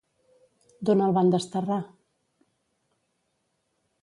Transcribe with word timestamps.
D'on 0.89 1.03
el 1.07 1.13
van 1.19 1.29
desterrar? 1.35 1.79